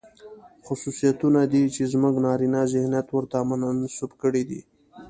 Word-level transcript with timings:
خصوصيتونه 0.65 1.41
دي، 1.51 1.63
چې 1.75 1.83
زموږ 1.93 2.13
نارينه 2.25 2.61
ذهنيت 2.73 3.07
ورته 3.11 3.37
منسوب 3.49 4.11
کړي 4.21 4.43
دي. 4.49 4.61